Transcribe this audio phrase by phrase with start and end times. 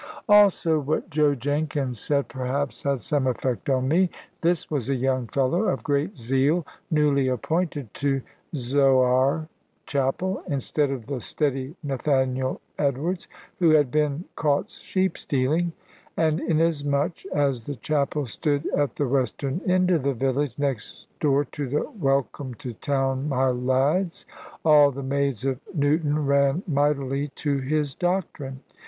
[0.27, 4.09] Also what Joe Jenkins said perhaps had some effect on me.
[4.41, 8.23] This was a young fellow of great zeal, newly appointed to
[8.55, 9.47] Zoar
[9.85, 13.27] Chapel, instead of the steady Nathaniel Edwards,
[13.59, 15.71] who had been caught sheep stealing;
[16.17, 21.45] and inasmuch as the chapel stood at the western end of the village, next door
[21.45, 24.25] to the "Welcome to Town, my Lads,"
[24.65, 28.61] all the maids of Newton ran mightily to his doctrine.